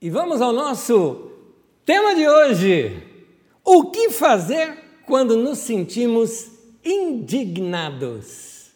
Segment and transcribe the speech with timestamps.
[0.00, 1.32] E vamos ao nosso
[1.84, 3.02] tema de hoje:
[3.64, 6.52] o que fazer quando nos sentimos
[6.84, 8.70] indignados?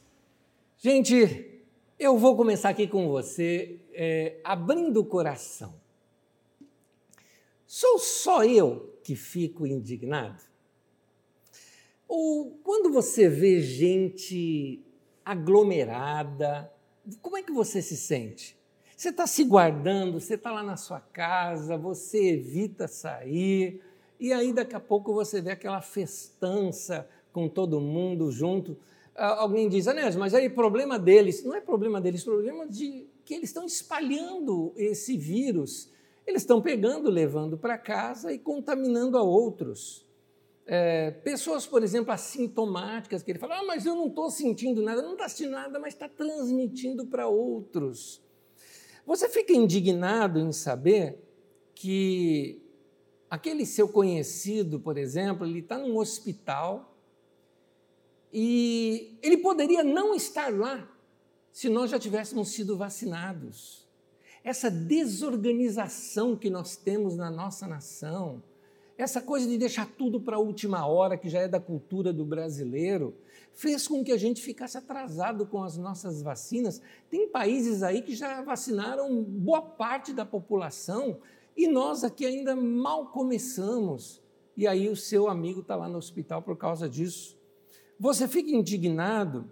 [0.79, 1.62] Gente,
[1.96, 5.80] eu vou começar aqui com você é, abrindo o coração.
[7.68, 10.43] Sou só eu que fico indignado?
[12.09, 14.84] Ou quando você vê gente
[15.25, 16.68] aglomerada,
[17.20, 18.61] como é que você se sente?
[19.03, 23.82] Você está se guardando, você está lá na sua casa, você evita sair,
[24.21, 28.79] e aí daqui a pouco você vê aquela festança com todo mundo junto.
[29.17, 31.43] Alguém diz, Anésio, mas aí problema deles.
[31.43, 35.91] Não é problema deles, problema de que eles estão espalhando esse vírus.
[36.25, 40.06] Eles estão pegando, levando para casa e contaminando a outros.
[40.64, 45.03] É, pessoas, por exemplo, assintomáticas, que ele fala, ah, mas eu não estou sentindo nada,
[45.03, 48.23] não está sentindo nada, mas está transmitindo para outros.
[49.06, 51.19] Você fica indignado em saber
[51.74, 52.62] que
[53.28, 56.97] aquele seu conhecido, por exemplo, ele está num hospital
[58.33, 60.89] e ele poderia não estar lá
[61.53, 63.86] se nós já tivéssemos sido vacinados.
[64.44, 68.42] Essa desorganização que nós temos na nossa nação,
[68.97, 72.25] essa coisa de deixar tudo para a última hora, que já é da cultura do
[72.25, 73.15] brasileiro,
[73.53, 76.81] fez com que a gente ficasse atrasado com as nossas vacinas.
[77.11, 81.19] Tem países aí que já vacinaram boa parte da população
[81.57, 84.23] e nós aqui ainda mal começamos.
[84.57, 87.39] E aí o seu amigo está lá no hospital por causa disso.
[87.99, 89.51] Você fica indignado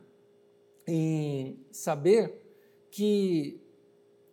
[0.86, 2.42] em saber
[2.91, 3.60] que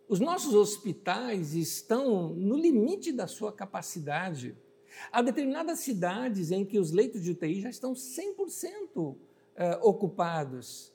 [0.08, 4.56] os nossos hospitais estão no limite da sua capacidade.
[5.10, 9.16] Há determinadas cidades em que os leitos de UTI já estão 100% uh,
[9.82, 10.92] ocupados.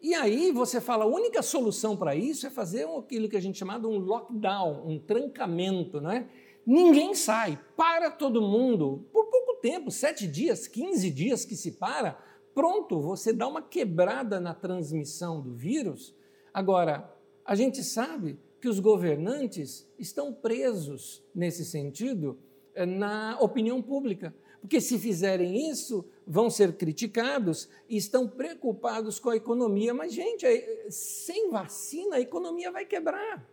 [0.00, 3.58] E aí você fala, a única solução para isso é fazer aquilo que a gente
[3.58, 6.28] chama de um lockdown, um trancamento, não é?
[6.66, 12.18] Ninguém sai, para todo mundo, por pouco tempo, sete dias, 15 dias que se para,
[12.54, 16.14] pronto, você dá uma quebrada na transmissão do vírus.
[16.52, 17.12] Agora,
[17.44, 22.51] a gente sabe que os governantes estão presos nesse sentido eh,
[22.86, 24.34] na opinião pública.
[24.60, 29.92] Porque se fizerem isso, vão ser criticados e estão preocupados com a economia.
[29.92, 30.46] Mas, gente,
[30.88, 33.44] sem vacina, a economia vai quebrar.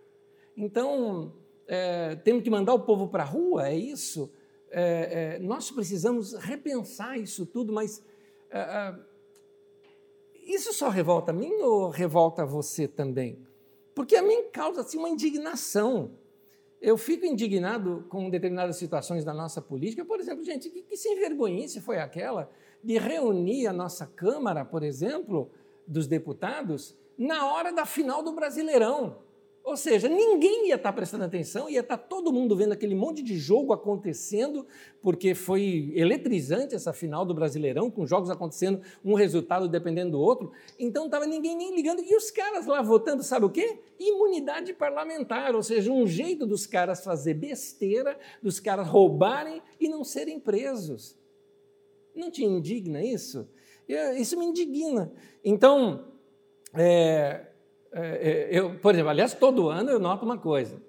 [0.55, 1.33] Então,
[1.67, 4.31] é, temos que mandar o povo para a rua, é isso?
[4.71, 8.03] É, é, nós precisamos repensar isso tudo, mas
[8.51, 8.95] é, é,
[10.43, 13.39] isso só revolta a mim ou revolta você também?
[13.95, 16.11] Porque a mim causa assim, uma indignação
[16.81, 20.05] eu fico indignado com determinadas situações da nossa política.
[20.05, 22.49] Por exemplo, gente, que, que sem vergonhice foi aquela
[22.83, 25.51] de reunir a nossa Câmara, por exemplo,
[25.85, 29.17] dos deputados, na hora da final do Brasileirão.
[29.69, 33.37] Ou seja, ninguém ia estar prestando atenção, ia estar todo mundo vendo aquele monte de
[33.37, 34.65] jogo acontecendo,
[34.99, 40.51] porque foi eletrizante essa final do Brasileirão, com jogos acontecendo, um resultado dependendo do outro.
[40.79, 42.01] Então estava ninguém nem ligando.
[42.01, 43.77] E os caras lá votando, sabe o quê?
[43.99, 50.03] Imunidade parlamentar, ou seja, um jeito dos caras fazer besteira, dos caras roubarem e não
[50.03, 51.15] serem presos.
[52.15, 53.47] Não te indigna isso?
[54.17, 55.13] Isso me indigna.
[55.45, 56.07] Então,
[56.73, 57.48] é,
[57.91, 60.81] é, é, eu, por exemplo, aliás, todo ano eu noto uma coisa.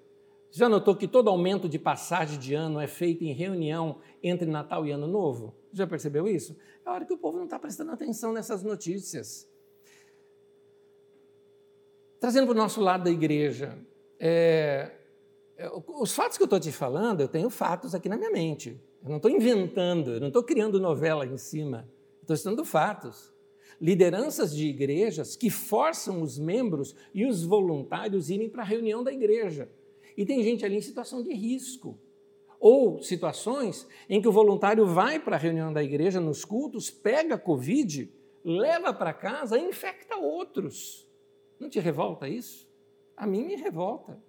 [0.51, 4.85] Já notou que todo aumento de passagem de ano é feito em reunião entre Natal
[4.85, 5.55] e Ano Novo?
[5.71, 6.55] Já percebeu isso?
[6.85, 9.49] É hora que o povo não está prestando atenção nessas notícias.
[12.19, 13.77] Trazendo para o nosso lado da igreja,
[14.19, 14.91] é,
[15.57, 18.79] é os fatos que eu estou te falando, eu tenho fatos aqui na minha mente.
[19.01, 21.89] Eu não estou inventando, eu não estou criando novela em cima.
[22.21, 23.30] Estou citando fatos
[23.81, 29.11] lideranças de igrejas que forçam os membros e os voluntários irem para a reunião da
[29.11, 29.67] igreja.
[30.15, 31.97] E tem gente ali em situação de risco.
[32.59, 37.39] Ou situações em que o voluntário vai para a reunião da igreja nos cultos, pega
[37.39, 38.07] Covid,
[38.45, 41.07] leva para casa e infecta outros.
[41.59, 42.69] Não te revolta isso?
[43.17, 44.21] A mim me revolta.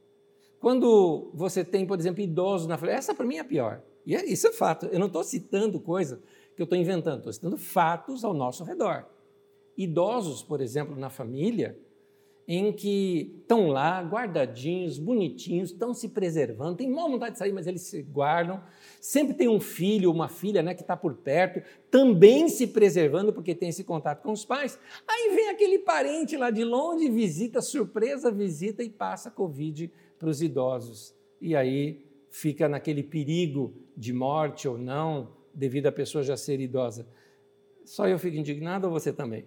[0.59, 3.83] Quando você tem, por exemplo, idosos na frente, essa para mim é a pior.
[4.07, 4.87] E é, isso é fato.
[4.87, 6.23] Eu não estou citando coisa
[6.57, 9.07] que eu estou inventando, estou citando fatos ao nosso redor
[9.77, 11.79] idosos, por exemplo, na família,
[12.47, 17.67] em que estão lá, guardadinhos, bonitinhos, estão se preservando, tem mal vontade de sair, mas
[17.67, 18.61] eles se guardam.
[19.01, 23.33] Sempre tem um filho ou uma filha né, que está por perto, também se preservando,
[23.33, 24.79] porque tem esse contato com os pais.
[25.07, 30.43] Aí vem aquele parente lá de longe, visita, surpresa, visita e passa Covid para os
[30.43, 31.15] idosos.
[31.41, 37.07] E aí fica naquele perigo de morte ou não, devido a pessoa já ser idosa.
[37.85, 39.45] Só eu fico indignado ou você também?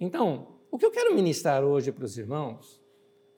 [0.00, 2.82] Então, o que eu quero ministrar hoje para os irmãos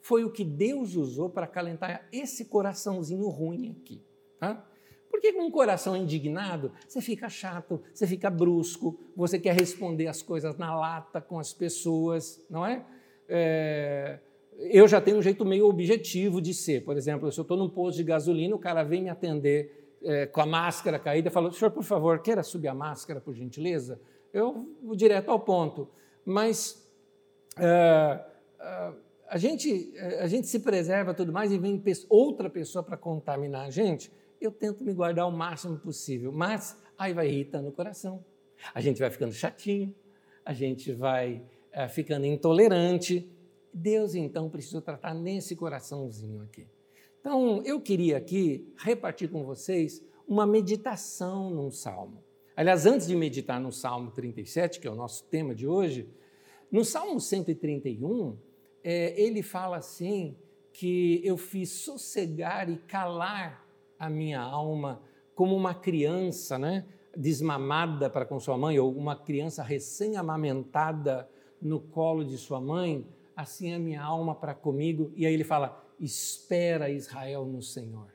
[0.01, 4.03] foi o que Deus usou para acalentar esse coraçãozinho ruim aqui.
[4.39, 4.67] Tá?
[5.11, 10.23] Porque com um coração indignado, você fica chato, você fica brusco, você quer responder as
[10.23, 12.85] coisas na lata com as pessoas, não é?
[13.29, 14.21] é
[14.59, 16.85] eu já tenho um jeito meio objetivo de ser.
[16.85, 20.27] Por exemplo, se eu estou num posto de gasolina, o cara vem me atender é,
[20.27, 24.01] com a máscara caída e fala: senhor, por favor, queira subir a máscara, por gentileza?
[24.33, 25.89] Eu vou direto ao ponto.
[26.29, 26.87] Mas
[27.59, 28.23] é,
[28.61, 28.93] é,
[29.31, 33.71] a, gente, a gente se preserva tudo mais e vem outra pessoa para contaminar a
[33.71, 34.13] gente.
[34.39, 38.23] Eu tento me guardar o máximo possível, mas aí vai irritando o coração.
[38.75, 39.95] A gente vai ficando chatinho,
[40.45, 41.43] a gente vai
[41.73, 43.27] é, ficando intolerante.
[43.73, 46.67] Deus então precisa tratar nesse coraçãozinho aqui.
[47.21, 52.23] Então, eu queria aqui repartir com vocês uma meditação num salmo.
[52.59, 56.11] Aliás, antes de meditar no Salmo 37, que é o nosso tema de hoje,
[56.73, 58.37] no Salmo 131,
[58.83, 60.37] é, ele fala assim:
[60.73, 63.65] que eu fiz sossegar e calar
[63.97, 65.01] a minha alma
[65.37, 66.85] como uma criança, né?
[67.17, 71.31] Desmamada para com sua mãe, ou uma criança recém-amamentada
[71.63, 73.07] no colo de sua mãe,
[73.37, 75.13] assim a minha alma para comigo.
[75.15, 78.13] E aí ele fala: espera Israel no Senhor.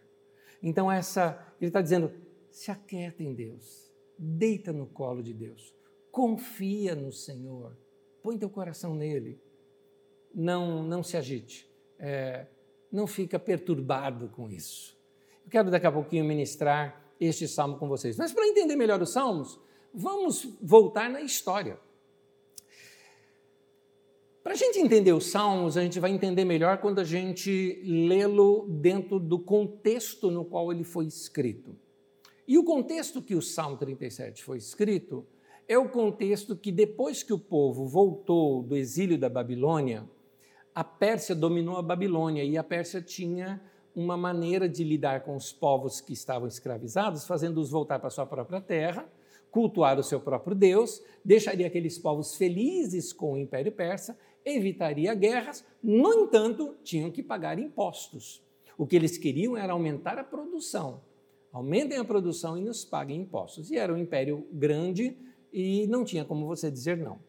[0.62, 2.12] Então, essa, ele está dizendo:
[2.52, 3.83] se aquieta em Deus,
[4.24, 5.76] deita no colo de Deus,
[6.12, 7.78] confia no Senhor,
[8.22, 9.40] põe teu coração nele,
[10.34, 12.48] não, não se agite, é,
[12.92, 14.98] não fica perturbado com isso.
[15.44, 18.18] Eu quero daqui a pouquinho ministrar este salmo com vocês.
[18.18, 19.60] Mas para entender melhor os salmos,
[19.94, 21.78] vamos voltar na história.
[24.44, 28.68] Para a gente entender os Salmos, a gente vai entender melhor quando a gente lê-lo
[28.68, 31.74] dentro do contexto no qual ele foi escrito.
[32.48, 35.26] E o contexto que o Salmo 37 foi escrito
[35.68, 40.10] é o contexto que depois que o povo voltou do exílio da Babilônia,
[40.76, 43.62] a Pérsia dominou a Babilônia e a Pérsia tinha
[43.96, 48.60] uma maneira de lidar com os povos que estavam escravizados, fazendo-os voltar para sua própria
[48.60, 49.08] terra
[49.54, 55.64] cultuar o seu próprio Deus, deixaria aqueles povos felizes com o Império Persa, evitaria guerras,
[55.82, 58.44] no entanto, tinham que pagar impostos.
[58.76, 61.02] O que eles queriam era aumentar a produção.
[61.54, 63.70] Aumentem a produção e nos paguem impostos.
[63.70, 65.16] E era um império grande
[65.54, 67.20] e não tinha como você dizer não.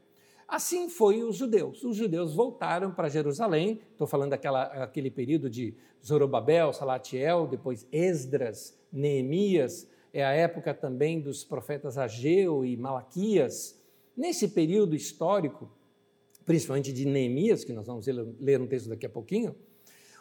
[0.49, 1.85] Assim foi os judeus.
[1.85, 5.75] Os judeus voltaram para Jerusalém, estou falando daquele período de
[6.05, 13.79] Zorobabel, Salatiel, depois Esdras, Neemias, é a época também dos profetas Ageu e Malaquias.
[14.17, 15.69] Nesse período histórico,
[16.47, 18.07] principalmente de Neemias, que nós vamos
[18.39, 19.57] ler um texto daqui a pouquinho,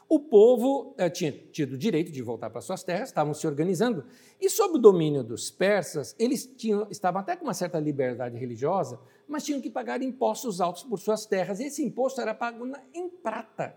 [0.09, 4.05] o povo eh, tinha tido o direito de voltar para suas terras, estavam se organizando,
[4.39, 8.99] e sob o domínio dos persas, eles tinham, estavam até com uma certa liberdade religiosa,
[9.27, 12.81] mas tinham que pagar impostos altos por suas terras, e esse imposto era pago na,
[12.93, 13.75] em prata.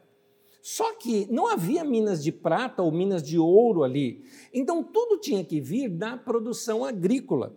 [0.61, 4.25] Só que não havia minas de prata ou minas de ouro ali.
[4.53, 7.57] Então tudo tinha que vir da produção agrícola,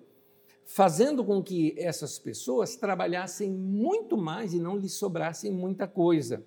[0.64, 6.46] fazendo com que essas pessoas trabalhassem muito mais e não lhes sobrasse muita coisa.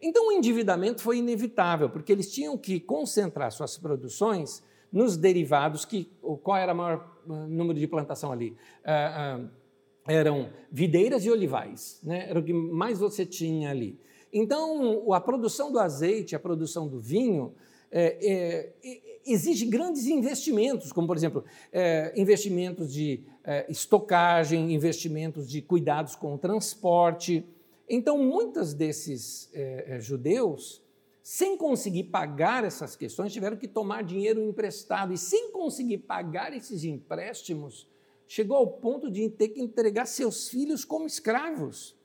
[0.00, 4.62] Então o endividamento foi inevitável, porque eles tinham que concentrar suas produções
[4.92, 6.10] nos derivados que
[6.42, 8.56] qual era o maior ah, número de plantação ali?
[8.84, 12.28] Ah, ah, eram videiras e olivais, né?
[12.28, 13.98] era o que mais você tinha ali.
[14.32, 17.54] Então, a produção do azeite, a produção do vinho,
[17.90, 25.60] é, é, exige grandes investimentos, como, por exemplo, é, investimentos de é, estocagem, investimentos de
[25.60, 27.44] cuidados com o transporte.
[27.92, 30.80] Então, muitos desses é, é, judeus,
[31.24, 36.84] sem conseguir pagar essas questões, tiveram que tomar dinheiro emprestado, e sem conseguir pagar esses
[36.84, 37.88] empréstimos,
[38.28, 41.96] chegou ao ponto de ter que entregar seus filhos como escravos.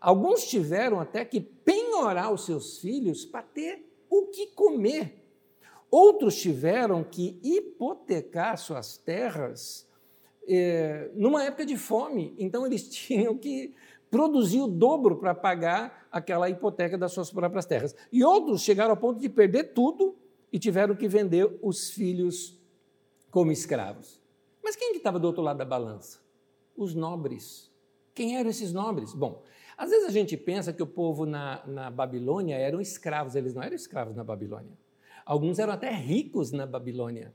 [0.00, 5.24] Alguns tiveram até que penhorar os seus filhos para ter o que comer.
[5.88, 9.86] Outros tiveram que hipotecar suas terras
[10.48, 12.34] eh, numa época de fome.
[12.38, 13.72] Então, eles tinham que
[14.10, 17.94] produzir o dobro para pagar aquela hipoteca das suas próprias terras.
[18.12, 20.16] E outros chegaram ao ponto de perder tudo
[20.52, 22.58] e tiveram que vender os filhos
[23.30, 24.20] como escravos.
[24.62, 26.20] Mas quem que estava do outro lado da balança?
[26.76, 27.70] Os nobres.
[28.14, 29.14] Quem eram esses nobres?
[29.14, 29.42] Bom,
[29.76, 33.62] às vezes a gente pensa que o povo na, na Babilônia eram escravos, eles não
[33.62, 34.76] eram escravos na Babilônia.
[35.24, 37.34] Alguns eram até ricos na Babilônia.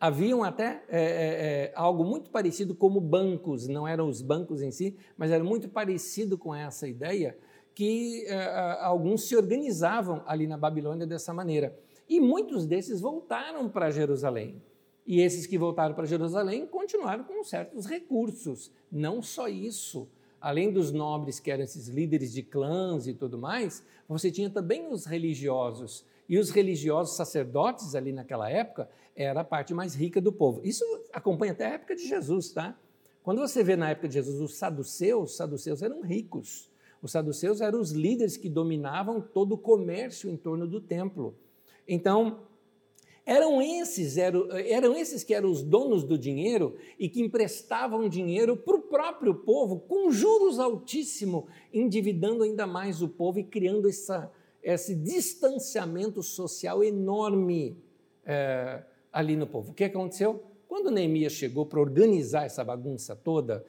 [0.00, 4.70] Haviam até é, é, é, algo muito parecido como bancos, não eram os bancos em
[4.70, 7.36] si, mas era muito parecido com essa ideia
[7.74, 11.76] que é, alguns se organizavam ali na Babilônia dessa maneira.
[12.08, 14.62] E muitos desses voltaram para Jerusalém.
[15.06, 18.70] E esses que voltaram para Jerusalém continuaram com certos recursos.
[18.90, 20.08] Não só isso,
[20.40, 24.86] além dos nobres, que eram esses líderes de clãs e tudo mais, você tinha também
[24.92, 26.04] os religiosos.
[26.28, 30.60] E os religiosos sacerdotes ali naquela época era a parte mais rica do povo.
[30.62, 32.78] Isso acompanha até a época de Jesus, tá?
[33.22, 36.70] Quando você vê na época de Jesus os saduceus, os saduceus eram ricos.
[37.02, 41.34] Os saduceus eram os líderes que dominavam todo o comércio em torno do templo.
[41.86, 42.40] Então,
[43.24, 48.56] eram esses, eram, eram esses que eram os donos do dinheiro e que emprestavam dinheiro
[48.56, 54.32] para o próprio povo com juros altíssimos, endividando ainda mais o povo e criando essa,
[54.62, 57.76] esse distanciamento social enorme
[58.24, 59.72] é, ali no povo.
[59.72, 60.42] O que aconteceu?
[60.66, 63.64] Quando Neemias chegou para organizar essa bagunça toda,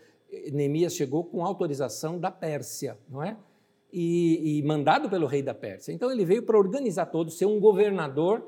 [0.51, 3.37] Neemias chegou com autorização da Pérsia, não é?
[3.91, 5.91] E, e mandado pelo rei da Pérsia.
[5.91, 8.45] Então ele veio para organizar todo, ser um governador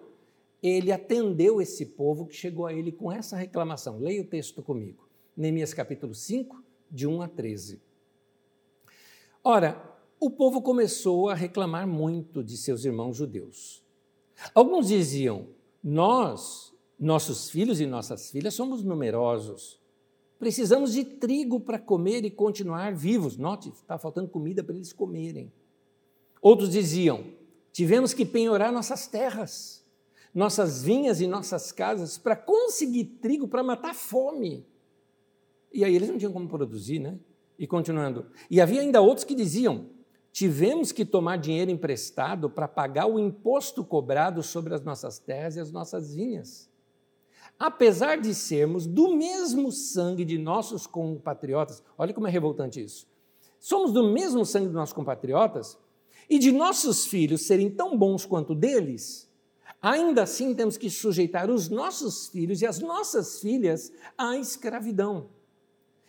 [0.62, 3.98] ele atendeu esse povo que chegou a ele com essa reclamação.
[3.98, 5.08] Leia o texto comigo.
[5.36, 7.82] Neemias capítulo 5, de 1 a 13.
[9.44, 9.91] Ora,
[10.22, 13.84] o povo começou a reclamar muito de seus irmãos judeus.
[14.54, 15.48] Alguns diziam:
[15.84, 19.82] Nós, nossos filhos e nossas filhas, somos numerosos.
[20.38, 23.36] Precisamos de trigo para comer e continuar vivos.
[23.36, 25.52] Note, está faltando comida para eles comerem.
[26.40, 27.26] Outros diziam:
[27.74, 29.82] Tivemos que penhorar nossas terras
[30.34, 34.66] nossas vinhas e nossas casas para conseguir trigo para matar a fome.
[35.74, 37.20] E aí eles não tinham como produzir, né?
[37.60, 38.26] E continuando.
[38.50, 39.90] E havia ainda outros que diziam:
[40.32, 45.60] tivemos que tomar dinheiro emprestado para pagar o imposto cobrado sobre as nossas terras e
[45.60, 46.70] as nossas vinhas.
[47.60, 53.08] Apesar de sermos do mesmo sangue de nossos compatriotas, olha como é revoltante isso.
[53.60, 55.78] Somos do mesmo sangue dos nossos compatriotas
[56.30, 59.32] e de nossos filhos serem tão bons quanto deles,
[59.82, 65.30] Ainda assim, temos que sujeitar os nossos filhos e as nossas filhas à escravidão.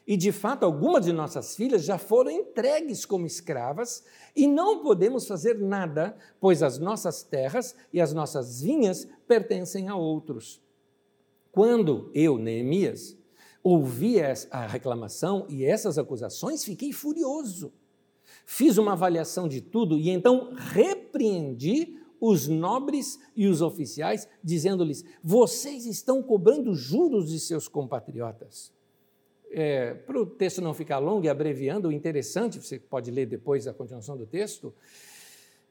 [0.06, 4.04] E, de fato, algumas de nossas filhas já foram entregues como escravas
[4.34, 9.94] e não podemos fazer nada, pois as nossas terras e as nossas vinhas pertencem a
[9.94, 10.60] outros.
[11.52, 13.16] Quando eu, Neemias,
[13.62, 14.16] ouvi
[14.50, 17.72] a reclamação e essas acusações, fiquei furioso.
[18.44, 25.86] Fiz uma avaliação de tudo e então repreendi os nobres e os oficiais, dizendo-lhes: vocês
[25.86, 28.72] estão cobrando juros de seus compatriotas.
[29.54, 33.66] É, Para o texto não ficar longo e abreviando, o interessante, você pode ler depois
[33.66, 34.74] a continuação do texto,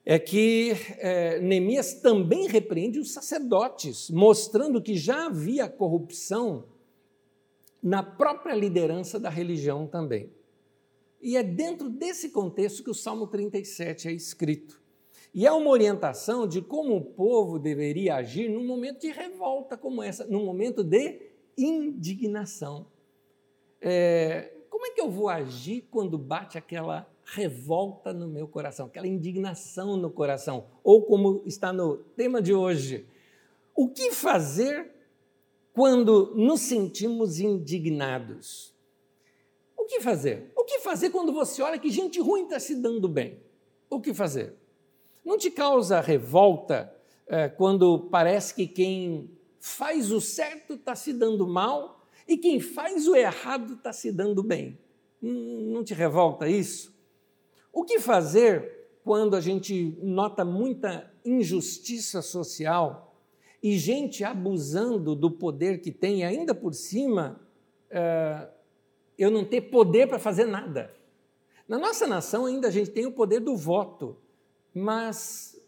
[0.05, 6.65] é que é, Neemias também repreende os sacerdotes, mostrando que já havia corrupção
[7.81, 10.31] na própria liderança da religião também.
[11.21, 14.81] E é dentro desse contexto que o Salmo 37 é escrito.
[15.33, 20.03] E é uma orientação de como o povo deveria agir num momento de revolta como
[20.03, 21.21] essa, num momento de
[21.57, 22.87] indignação.
[23.81, 29.07] É, como é que eu vou agir quando bate aquela revolta no meu coração, aquela
[29.07, 30.65] indignação no coração?
[30.83, 33.07] Ou como está no tema de hoje,
[33.75, 34.91] o que fazer
[35.73, 38.73] quando nos sentimos indignados?
[39.77, 40.51] O que fazer?
[40.55, 43.39] O que fazer quando você olha que gente ruim está se dando bem?
[43.89, 44.55] O que fazer?
[45.23, 46.93] Não te causa revolta
[47.27, 52.00] é, quando parece que quem faz o certo está se dando mal
[52.33, 54.77] e quem faz o errado está se dando bem?
[55.21, 56.95] Não te revolta isso?
[57.71, 63.15] O que fazer quando a gente nota muita injustiça social
[63.61, 67.39] e gente abusando do poder que tem, e ainda por cima,
[67.89, 68.47] é,
[69.17, 70.93] eu não ter poder para fazer nada?
[71.67, 74.17] Na nossa nação, ainda a gente tem o poder do voto
[74.73, 75.59] mas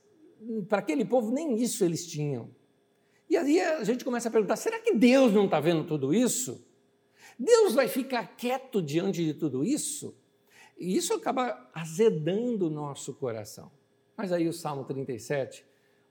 [0.67, 2.49] para aquele povo nem isso eles tinham.
[3.29, 6.65] E aí a gente começa a perguntar: será que Deus não está vendo tudo isso?
[7.37, 10.15] Deus vai ficar quieto diante de tudo isso?
[10.77, 13.71] E isso acaba azedando o nosso coração.
[14.15, 15.65] Mas aí o Salmo 37,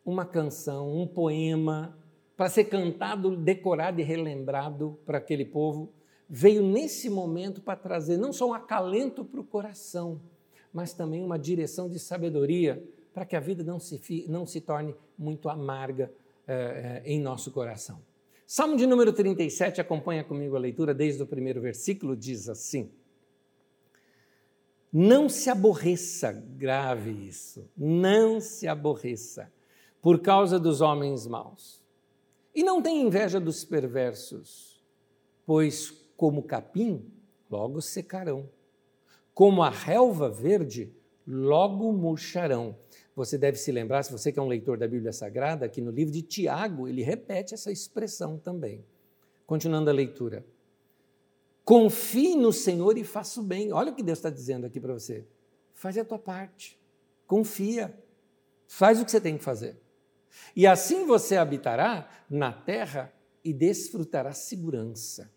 [0.04, 1.97] uma canção, um poema,
[2.37, 5.92] para ser cantado, decorado e relembrado para aquele povo,
[6.28, 10.21] veio nesse momento para trazer não só um acalento para o coração,
[10.73, 14.95] mas também uma direção de sabedoria para que a vida não se, não se torne
[15.19, 16.11] muito amarga
[16.52, 18.00] eh, eh, em nosso coração.
[18.47, 22.90] Salmo de número 37, acompanha comigo a leitura desde o primeiro versículo, diz assim:
[24.92, 29.50] Não se aborreça, grave isso, não se aborreça
[30.00, 31.82] por causa dos homens maus.
[32.54, 34.85] E não tenha inveja dos perversos,
[35.47, 37.11] pois como capim,
[37.50, 38.49] logo secarão
[39.35, 40.94] como a relva verde,
[41.26, 42.76] logo murcharão.
[43.14, 45.90] Você deve se lembrar, se você que é um leitor da Bíblia Sagrada, que no
[45.90, 48.85] livro de Tiago ele repete essa expressão também.
[49.47, 50.45] Continuando a leitura.
[51.64, 53.73] Confie no Senhor e faça o bem.
[53.73, 55.26] Olha o que Deus está dizendo aqui para você.
[55.75, 56.81] Faz a tua parte.
[57.26, 57.95] Confia.
[58.66, 59.76] Faz o que você tem que fazer.
[60.57, 63.12] E assim você habitará na terra
[63.45, 65.31] e desfrutará segurança.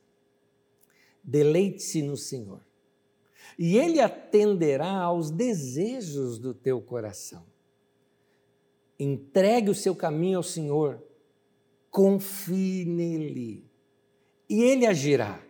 [1.21, 2.61] Deleite-se no Senhor.
[3.59, 7.45] E Ele atenderá aos desejos do teu coração.
[8.99, 11.03] Entregue o seu caminho ao Senhor.
[11.89, 13.69] Confie nele.
[14.49, 15.41] E Ele agirá.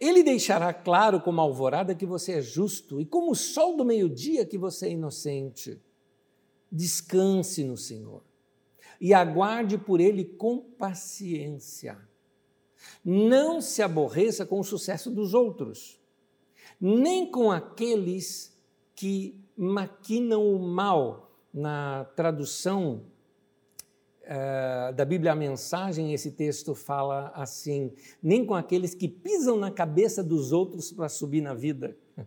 [0.00, 3.84] Ele deixará claro como a alvorada que você é justo e como o sol do
[3.84, 5.80] meio-dia que você é inocente.
[6.70, 8.22] Descanse no Senhor
[9.00, 11.98] e aguarde por ele com paciência.
[13.04, 16.00] Não se aborreça com o sucesso dos outros,
[16.80, 18.56] nem com aqueles
[18.94, 21.27] que maquinam o mal.
[21.52, 23.02] Na tradução
[24.22, 29.70] uh, da Bíblia a Mensagem, esse texto fala assim: nem com aqueles que pisam na
[29.70, 31.96] cabeça dos outros para subir na vida.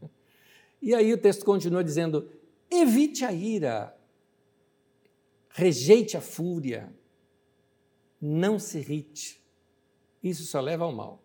[0.81, 2.29] e aí o texto continua dizendo:
[2.69, 3.95] evite a ira,
[5.49, 6.93] rejeite a fúria,
[8.19, 9.41] não se irrite.
[10.23, 11.21] Isso só leva ao mal.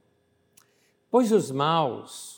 [1.10, 2.35] Pois os maus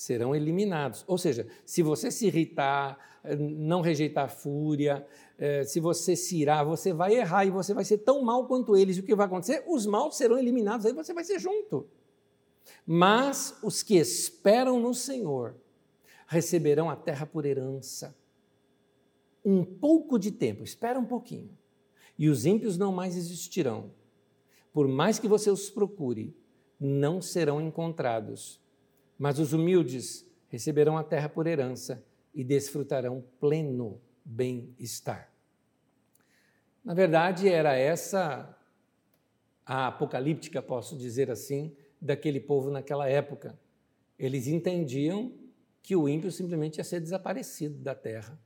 [0.00, 1.04] serão eliminados.
[1.06, 2.98] Ou seja, se você se irritar,
[3.38, 5.06] não rejeitar a fúria,
[5.38, 8.74] eh, se você se irar, você vai errar e você vai ser tão mal quanto
[8.74, 8.96] eles.
[8.96, 9.62] E o que vai acontecer?
[9.68, 11.86] Os maus serão eliminados, aí você vai ser junto.
[12.86, 15.54] Mas os que esperam no Senhor
[16.26, 18.16] receberão a terra por herança
[19.44, 21.50] um pouco de tempo, espera um pouquinho,
[22.18, 23.90] e os ímpios não mais existirão.
[24.72, 26.34] Por mais que você os procure,
[26.78, 28.59] não serão encontrados.
[29.20, 32.02] Mas os humildes receberão a terra por herança
[32.34, 35.30] e desfrutarão pleno bem-estar.
[36.82, 38.56] Na verdade, era essa
[39.66, 43.60] a apocalíptica, posso dizer assim, daquele povo naquela época.
[44.18, 45.34] Eles entendiam
[45.82, 48.40] que o ímpio simplesmente ia ser desaparecido da terra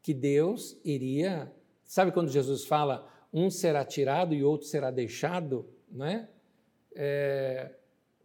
[0.00, 1.52] que Deus iria.
[1.82, 5.68] Sabe quando Jesus fala um será tirado e outro será deixado?
[5.90, 6.28] Não é?
[6.94, 7.74] é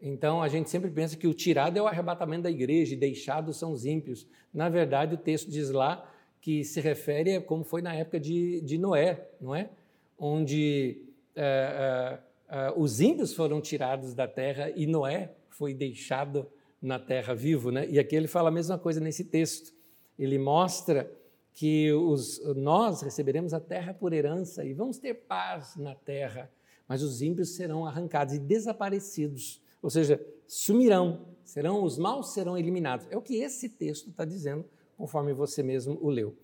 [0.01, 3.57] então a gente sempre pensa que o tirado é o arrebatamento da igreja e deixados
[3.57, 4.27] são os ímpios.
[4.53, 8.61] Na verdade, o texto diz lá que se refere a como foi na época de,
[8.61, 9.69] de Noé, não é?
[10.17, 11.01] Onde
[11.35, 16.47] é, é, é, os ímpios foram tirados da terra e Noé foi deixado
[16.81, 17.87] na terra vivo, né?
[17.89, 19.73] E aqui ele fala a mesma coisa nesse texto.
[20.17, 21.11] Ele mostra
[21.53, 26.51] que os, nós receberemos a terra por herança e vamos ter paz na terra,
[26.87, 33.07] mas os ímpios serão arrancados e desaparecidos, ou seja, sumirão, serão os maus serão eliminados.
[33.09, 34.65] É o que esse texto está dizendo,
[34.97, 36.35] conforme você mesmo o leu.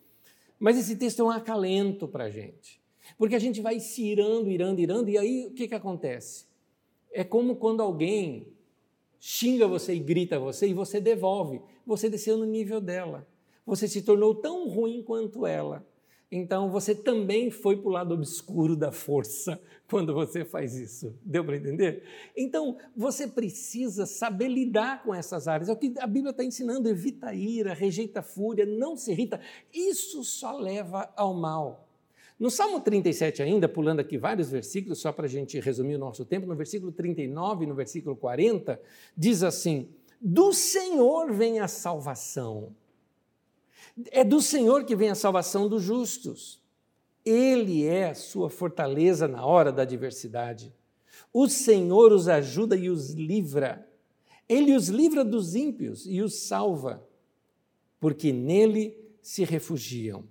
[0.60, 2.82] Mas esse texto é um acalento para a gente,
[3.18, 6.46] porque a gente vai se irando, irando, irando, e aí o que, que acontece?
[7.12, 8.48] É como quando alguém
[9.20, 13.28] xinga você e grita você e você devolve, você desceu no nível dela
[13.66, 15.86] você se tornou tão ruim quanto ela.
[16.36, 21.16] Então você também foi para o lado obscuro da força quando você faz isso.
[21.24, 22.02] Deu para entender?
[22.36, 25.70] Então você precisa saber lidar com essas áreas.
[25.70, 29.12] É o que a Bíblia está ensinando: evita a ira, rejeita a fúria, não se
[29.12, 29.40] irrita.
[29.72, 31.88] Isso só leva ao mal.
[32.40, 36.26] No Salmo 37, ainda, pulando aqui vários versículos, só para a gente resumir o nosso
[36.26, 38.82] tempo, no versículo 39 e no versículo 40,
[39.16, 39.88] diz assim:
[40.20, 42.76] Do Senhor vem a salvação
[44.12, 46.62] é do Senhor que vem a salvação dos justos.
[47.26, 50.74] Ele é a sua fortaleza na hora da adversidade.
[51.32, 53.88] O Senhor os ajuda e os livra.
[54.48, 57.08] Ele os livra dos ímpios e os salva,
[58.00, 60.26] porque nele se refugiam.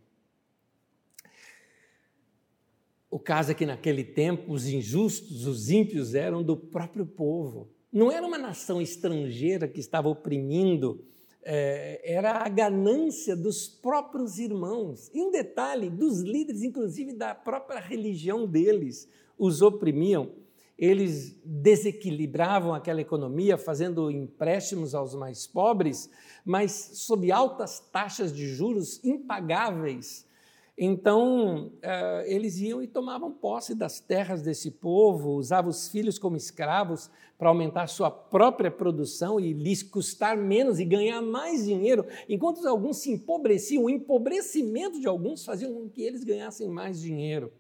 [3.11, 7.69] O caso é que naquele tempo os injustos, os ímpios eram do próprio povo.
[7.93, 11.05] Não era uma nação estrangeira que estava oprimindo
[11.45, 15.11] é, era a ganância dos próprios irmãos.
[15.13, 20.31] E um detalhe, dos líderes, inclusive da própria religião deles, os oprimiam.
[20.79, 26.11] Eles desequilibravam aquela economia, fazendo empréstimos aos mais pobres,
[26.45, 30.27] mas sob altas taxas de juros impagáveis
[30.77, 36.37] então, uh, eles iam e tomavam posse das terras desse povo, usavam os filhos como
[36.37, 42.67] escravos para aumentar sua própria produção e lhes custar menos e ganhar mais dinheiro, enquanto
[42.67, 47.53] alguns se empobreciam, o empobrecimento de alguns fazia com que eles ganhassem mais dinheiro.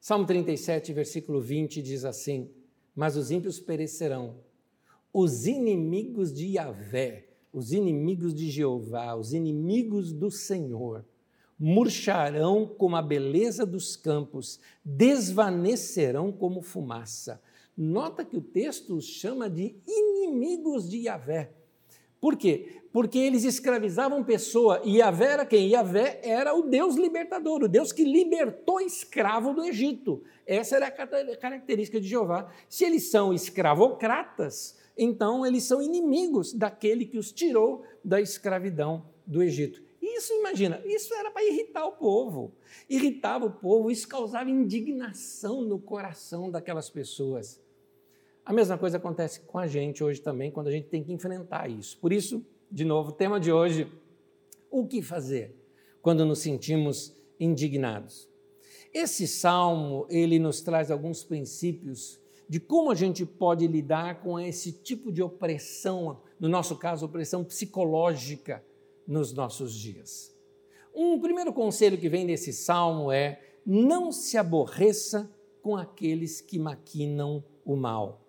[0.00, 2.50] Salmo 37, versículo 20 diz assim:
[2.94, 4.36] Mas os ímpios perecerão,
[5.12, 11.04] os inimigos de Yahvé, os inimigos de Jeová, os inimigos do Senhor
[11.58, 17.42] murcharão como a beleza dos campos, desvanecerão como fumaça.
[17.76, 21.52] Nota que o texto os chama de inimigos de Yahvé.
[22.20, 22.82] Por quê?
[22.92, 24.82] Porque eles escravizavam pessoa.
[24.84, 25.68] E Yahvé era quem?
[25.68, 30.22] Yahvé era o Deus libertador, o Deus que libertou escravo do Egito.
[30.44, 32.50] Essa era a característica de Jeová.
[32.68, 39.40] Se eles são escravocratas, então eles são inimigos daquele que os tirou da escravidão do
[39.40, 39.87] Egito.
[40.18, 42.52] Isso, imagina, isso era para irritar o povo.
[42.90, 47.62] Irritava o povo, isso causava indignação no coração daquelas pessoas.
[48.44, 51.70] A mesma coisa acontece com a gente hoje também, quando a gente tem que enfrentar
[51.70, 51.96] isso.
[51.98, 53.86] Por isso, de novo, o tema de hoje:
[54.68, 55.54] o que fazer
[56.02, 58.28] quando nos sentimos indignados?
[58.92, 64.72] Esse salmo, ele nos traz alguns princípios de como a gente pode lidar com esse
[64.72, 68.64] tipo de opressão, no nosso caso, opressão psicológica
[69.08, 70.36] nos nossos dias.
[70.94, 75.30] Um primeiro conselho que vem desse salmo é: não se aborreça
[75.62, 78.24] com aqueles que maquinam o mal.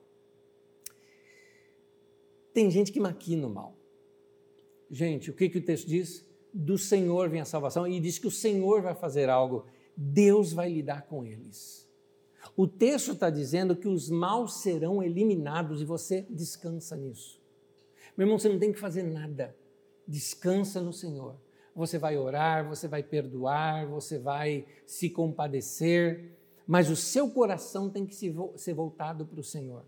[2.54, 3.78] Tem gente que maquina o mal.
[4.90, 6.26] Gente, o que, que o texto diz?
[6.52, 9.66] Do Senhor vem a salvação e diz que o Senhor vai fazer algo,
[9.96, 11.88] Deus vai lidar com eles.
[12.56, 17.40] O texto está dizendo que os maus serão eliminados e você descansa nisso.
[18.18, 19.56] Meu irmão, você não tem que fazer nada.
[20.10, 21.36] Descansa no Senhor.
[21.76, 28.08] Você vai orar, você vai perdoar, você vai se compadecer, mas o seu coração tem
[28.08, 29.86] que ser voltado para o Senhor.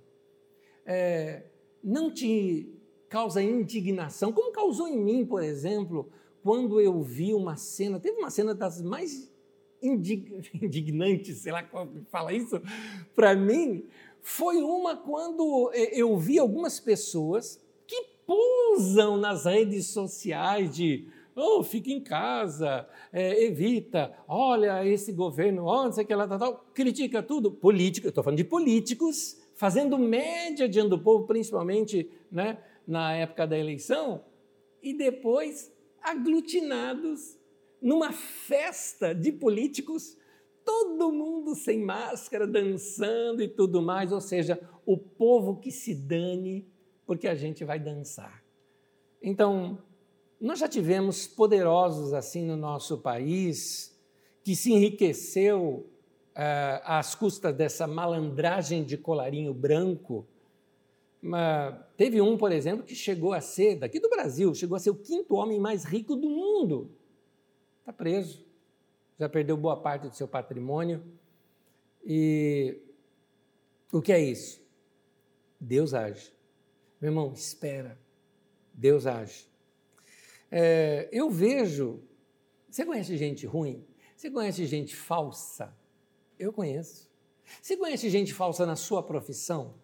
[0.85, 1.45] É,
[1.83, 2.71] não te
[3.09, 6.11] causa indignação, como causou em mim, por exemplo,
[6.43, 9.27] quando eu vi uma cena, teve uma cena das mais
[9.81, 12.61] indignantes, sei lá como fala isso,
[13.15, 13.85] para mim,
[14.21, 17.59] foi uma quando eh, eu vi algumas pessoas
[18.71, 25.85] pousam nas redes sociais de oh, fica em casa, é, evita, olha esse governo, olha,
[25.85, 27.51] não sei que lá, tal, tal, critica tudo.
[27.51, 33.57] Político, estou falando de políticos fazendo média diante do povo, principalmente né, na época da
[33.57, 34.23] eleição,
[34.81, 37.37] e depois aglutinados
[37.81, 40.17] numa festa de políticos,
[40.63, 46.67] todo mundo sem máscara, dançando e tudo mais, ou seja, o povo que se dane,
[47.05, 48.40] porque a gente vai dançar.
[49.21, 49.77] Então,
[50.39, 53.95] nós já tivemos poderosos assim no nosso país,
[54.43, 55.85] que se enriqueceu
[56.31, 60.25] uh, às custas dessa malandragem de colarinho branco.
[61.95, 64.95] teve um, por exemplo, que chegou a ser, daqui do Brasil, chegou a ser o
[64.95, 66.89] quinto homem mais rico do mundo.
[67.79, 68.43] Está preso,
[69.19, 71.03] já perdeu boa parte do seu patrimônio.
[72.03, 72.81] E
[73.91, 74.59] o que é isso?
[75.59, 76.33] Deus age.
[76.99, 77.95] Meu irmão, espera.
[78.81, 79.47] Deus age.
[80.49, 82.01] É, eu vejo.
[82.67, 83.85] Você conhece gente ruim?
[84.15, 85.71] Você conhece gente falsa?
[86.39, 87.07] Eu conheço.
[87.61, 89.75] Você conhece gente falsa na sua profissão?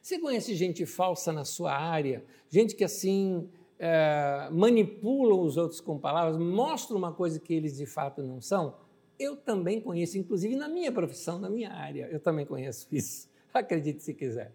[0.00, 2.24] Você conhece gente falsa na sua área?
[2.48, 7.84] Gente que assim é, manipula os outros com palavras, mostra uma coisa que eles de
[7.84, 8.78] fato não são?
[9.18, 13.28] Eu também conheço, inclusive na minha profissão, na minha área, eu também conheço isso.
[13.52, 14.54] Acredite se quiser.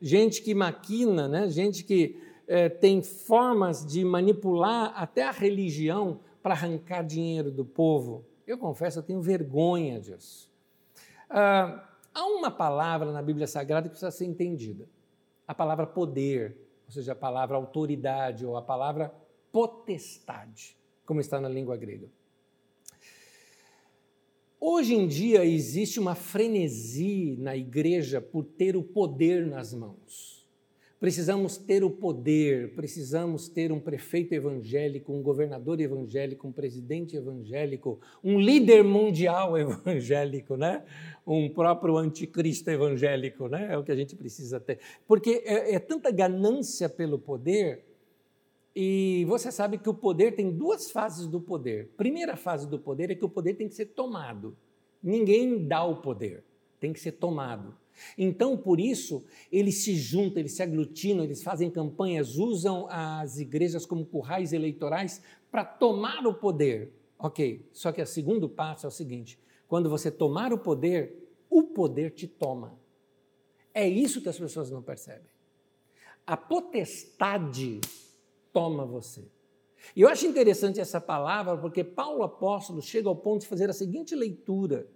[0.00, 1.48] Gente que maquina, né?
[1.48, 2.20] gente que
[2.52, 8.26] é, tem formas de manipular até a religião para arrancar dinheiro do povo.
[8.46, 10.52] Eu confesso, eu tenho vergonha disso.
[11.30, 14.86] Ah, há uma palavra na Bíblia Sagrada que precisa ser entendida:
[15.48, 19.14] a palavra poder, ou seja, a palavra autoridade ou a palavra
[19.50, 22.10] potestade, como está na língua grega.
[24.60, 30.31] Hoje em dia existe uma frenesi na igreja por ter o poder nas mãos.
[31.02, 37.98] Precisamos ter o poder, precisamos ter um prefeito evangélico, um governador evangélico, um presidente evangélico,
[38.22, 40.84] um líder mundial evangélico, né?
[41.26, 43.72] um próprio anticristo evangélico, né?
[43.72, 44.78] é o que a gente precisa ter.
[45.04, 47.84] Porque é, é tanta ganância pelo poder,
[48.72, 51.88] e você sabe que o poder tem duas fases do poder.
[51.96, 54.56] Primeira fase do poder é que o poder tem que ser tomado.
[55.02, 56.44] Ninguém dá o poder,
[56.78, 57.81] tem que ser tomado.
[58.16, 63.86] Então, por isso, eles se juntam, eles se aglutinam, eles fazem campanhas, usam as igrejas
[63.86, 66.92] como currais eleitorais para tomar o poder.
[67.18, 71.62] Ok, só que o segundo passo é o seguinte: quando você tomar o poder, o
[71.62, 72.78] poder te toma.
[73.74, 75.30] É isso que as pessoas não percebem.
[76.26, 77.80] A potestade
[78.52, 79.24] toma você.
[79.96, 83.72] E eu acho interessante essa palavra porque Paulo apóstolo chega ao ponto de fazer a
[83.72, 84.86] seguinte leitura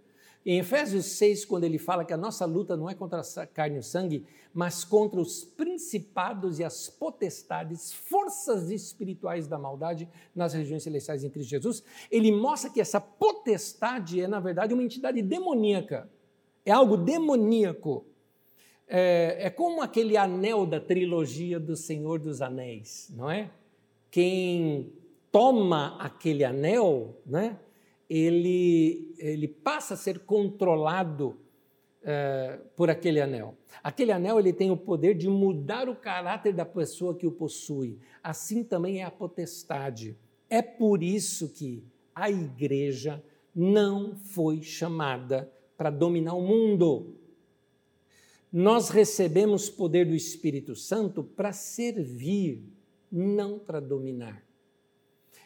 [0.47, 3.77] em Efésios 6, quando ele fala que a nossa luta não é contra a carne
[3.77, 10.55] e o sangue, mas contra os principados e as potestades, forças espirituais da maldade nas
[10.55, 11.83] regiões celestiais em Cristo Jesus,
[12.13, 16.09] ele mostra que essa potestade é, na verdade, uma entidade demoníaca.
[16.65, 18.07] É algo demoníaco.
[18.87, 23.51] é, é como aquele anel da trilogia do Senhor dos Anéis, não é?
[24.13, 24.93] Quem
[25.33, 27.59] toma aquele anel, né,
[28.09, 31.37] ele, ele passa a ser controlado
[32.03, 33.57] é, por aquele anel.
[33.83, 37.99] Aquele anel ele tem o poder de mudar o caráter da pessoa que o possui.
[38.23, 40.17] Assim também é a potestade.
[40.49, 43.23] É por isso que a igreja
[43.55, 47.17] não foi chamada para dominar o mundo.
[48.53, 52.63] Nós recebemos poder do Espírito Santo para servir,
[53.11, 54.47] não para dominar.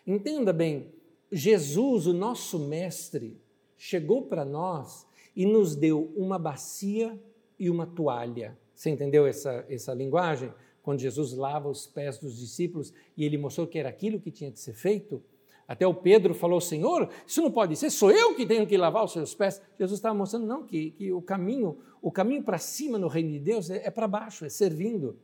[0.07, 0.92] Entenda bem,
[1.31, 3.40] Jesus, o nosso mestre,
[3.77, 7.19] chegou para nós e nos deu uma bacia
[7.59, 8.59] e uma toalha.
[8.75, 10.53] Você entendeu essa, essa linguagem?
[10.83, 14.51] Quando Jesus lava os pés dos discípulos e ele mostrou que era aquilo que tinha
[14.51, 15.23] que ser feito.
[15.69, 19.05] Até o Pedro falou: Senhor, isso não pode ser, sou eu que tenho que lavar
[19.05, 19.62] os seus pés.
[19.79, 23.38] Jesus estava mostrando, não, que, que o caminho, o caminho para cima no reino de
[23.38, 25.16] Deus é, é para baixo, é servindo.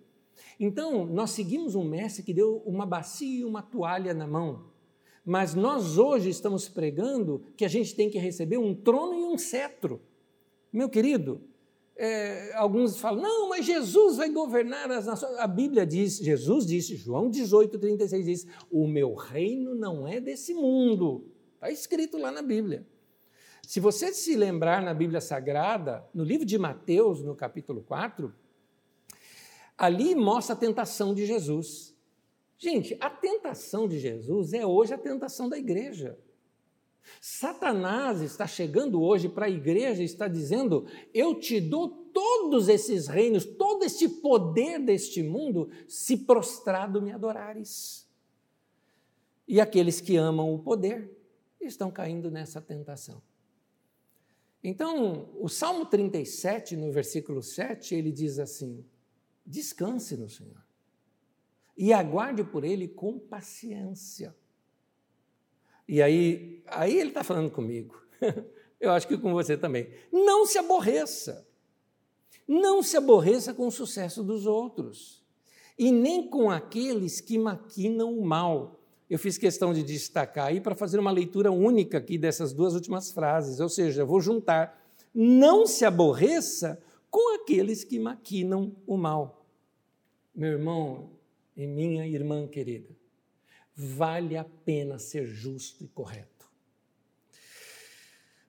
[0.60, 4.75] Então, nós seguimos um mestre que deu uma bacia e uma toalha na mão.
[5.26, 9.36] Mas nós hoje estamos pregando que a gente tem que receber um trono e um
[9.36, 10.00] cetro.
[10.72, 11.42] Meu querido,
[11.96, 15.36] é, alguns falam, não, mas Jesus vai governar as nações.
[15.38, 20.54] A Bíblia diz, Jesus disse, João 18, 36 diz: O meu reino não é desse
[20.54, 21.26] mundo.
[21.54, 22.86] Está escrito lá na Bíblia.
[23.66, 28.32] Se você se lembrar na Bíblia Sagrada, no livro de Mateus, no capítulo 4,
[29.76, 31.95] ali mostra a tentação de Jesus.
[32.58, 36.18] Gente, a tentação de Jesus é hoje a tentação da igreja.
[37.20, 43.06] Satanás está chegando hoje para a igreja e está dizendo: Eu te dou todos esses
[43.06, 48.08] reinos, todo este poder deste mundo, se prostrado me adorares.
[49.46, 51.14] E aqueles que amam o poder
[51.60, 53.22] estão caindo nessa tentação.
[54.64, 58.84] Então, o Salmo 37, no versículo 7, ele diz assim:
[59.44, 60.65] Descanse no Senhor
[61.76, 64.34] e aguarde por ele com paciência.
[65.88, 68.00] E aí, aí ele está falando comigo.
[68.80, 69.88] Eu acho que com você também.
[70.12, 71.46] Não se aborreça.
[72.46, 75.24] Não se aborreça com o sucesso dos outros.
[75.78, 78.80] E nem com aqueles que maquinam o mal.
[79.08, 83.12] Eu fiz questão de destacar aí para fazer uma leitura única aqui dessas duas últimas
[83.12, 83.60] frases.
[83.60, 84.82] Ou seja, vou juntar.
[85.14, 89.46] Não se aborreça com aqueles que maquinam o mal.
[90.34, 91.15] Meu irmão,
[91.56, 92.94] e minha irmã querida,
[93.74, 96.36] vale a pena ser justo e correto.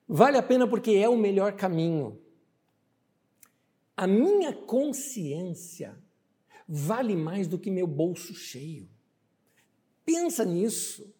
[0.06, 2.20] Vale a pena porque é o melhor caminho.
[3.96, 5.98] A minha consciência
[6.66, 8.88] vale mais do que meu bolso cheio.
[10.04, 11.14] Pensa nisso.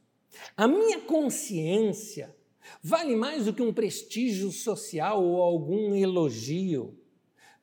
[0.57, 2.35] A minha consciência
[2.83, 6.97] vale mais do que um prestígio social ou algum elogio.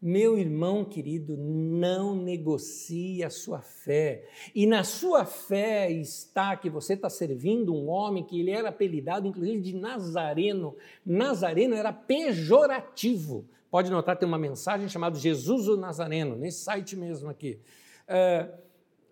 [0.08, 4.24] Meu irmão querido, não negocie a sua fé.
[4.54, 9.28] E na sua fé está que você está servindo um homem que ele era apelidado,
[9.28, 10.76] inclusive, de Nazareno.
[11.04, 13.50] Nazareno era pejorativo.
[13.72, 17.58] Pode notar, tem uma mensagem chamada Jesus o Nazareno, nesse site mesmo aqui.
[18.08, 18.48] É,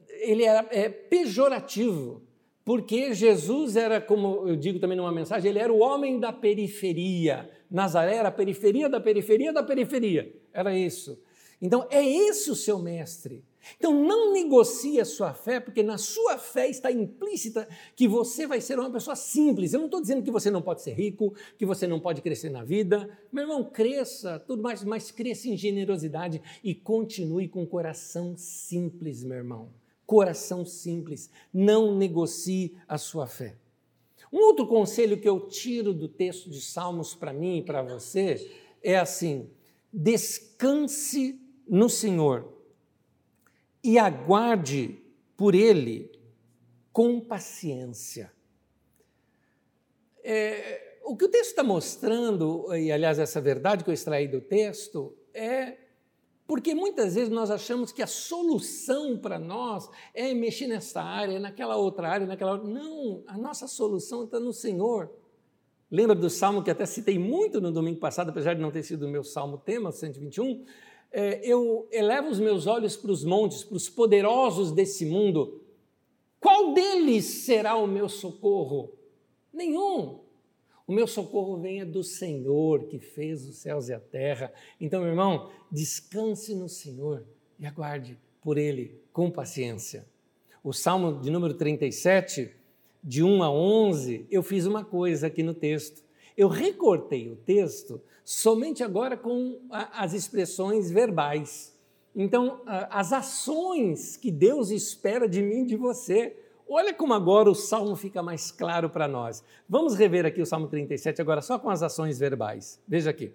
[0.08, 2.22] ele era é, pejorativo,
[2.64, 7.50] porque Jesus era, como eu digo também numa mensagem, ele era o homem da periferia.
[7.68, 10.43] Nazaré era a periferia da periferia da periferia.
[10.54, 11.20] Era isso.
[11.62, 13.44] Então, é esse o seu mestre.
[13.78, 18.60] Então, não negocie a sua fé, porque na sua fé está implícita que você vai
[18.60, 19.74] ser uma pessoa simples.
[19.74, 22.50] Eu não estou dizendo que você não pode ser rico, que você não pode crescer
[22.50, 23.10] na vida.
[23.32, 29.24] Meu irmão, cresça, tudo mais, mas cresça em generosidade e continue com o coração simples,
[29.24, 29.70] meu irmão.
[30.06, 31.30] Coração simples.
[31.54, 33.56] Não negocie a sua fé.
[34.32, 38.52] Um outro conselho que eu tiro do texto de Salmos para mim e para você
[38.82, 39.48] é assim:
[39.94, 42.52] descanse no Senhor
[43.84, 45.00] e aguarde
[45.38, 46.12] por Ele
[46.92, 48.34] com paciência.
[50.24, 54.42] É, o que o texto está mostrando, e aliás, essa verdade que eu extraí do
[54.42, 55.78] texto, é
[56.46, 61.76] porque muitas vezes nós achamos que a solução para nós é mexer nessa área, naquela
[61.76, 62.68] outra área, naquela outra.
[62.68, 65.12] Não, a nossa solução está no Senhor.
[65.94, 69.06] Lembra do salmo que até citei muito no domingo passado, apesar de não ter sido
[69.06, 70.66] o meu salmo tema, 121?
[71.12, 75.62] É, eu elevo os meus olhos para os montes, para os poderosos desse mundo.
[76.40, 78.92] Qual deles será o meu socorro?
[79.54, 80.22] Nenhum.
[80.88, 84.52] O meu socorro vem do Senhor que fez os céus e a terra.
[84.82, 87.24] Então, meu irmão, descanse no Senhor
[87.60, 90.08] e aguarde por Ele com paciência.
[90.64, 92.63] O Salmo de número 37
[93.04, 96.04] de 1 a 11, eu fiz uma coisa aqui no texto.
[96.38, 101.78] Eu recortei o texto somente agora com as expressões verbais.
[102.16, 106.38] Então, as ações que Deus espera de mim e de você.
[106.68, 109.44] Olha como agora o salmo fica mais claro para nós.
[109.68, 112.80] Vamos rever aqui o salmo 37 agora só com as ações verbais.
[112.88, 113.34] Veja aqui.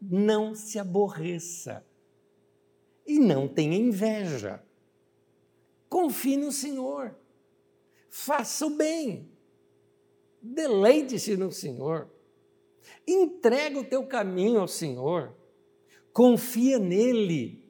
[0.00, 1.84] Não se aborreça
[3.06, 4.62] e não tenha inveja.
[5.88, 7.14] Confie no Senhor.
[8.08, 9.28] Faça o bem.
[10.40, 12.08] Deleite-se no Senhor.
[13.06, 15.34] Entrega o teu caminho ao Senhor.
[16.12, 17.64] Confia nele.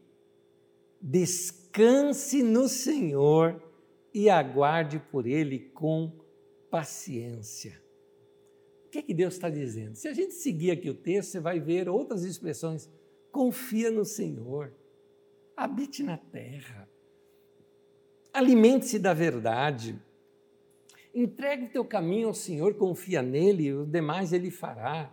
[1.01, 3.63] Descanse no Senhor
[4.13, 6.13] e aguarde por ele com
[6.71, 7.81] paciência.
[8.87, 9.97] O que, é que Deus está dizendo?
[9.97, 12.89] Se a gente seguir aqui o texto, você vai ver outras expressões.
[13.31, 14.73] Confia no Senhor,
[15.55, 16.89] habite na terra,
[18.33, 20.01] alimente-se da verdade,
[21.19, 25.13] entregue o teu caminho ao Senhor, confia nele, o demais ele fará.